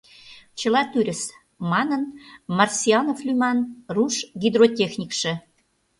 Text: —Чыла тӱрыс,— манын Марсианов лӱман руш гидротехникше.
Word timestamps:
—Чыла 0.59 0.81
тӱрыс,— 0.91 1.21
манын 1.71 2.01
Марсианов 2.57 3.19
лӱман 3.25 3.57
руш 3.95 4.15
гидротехникше. 4.41 5.31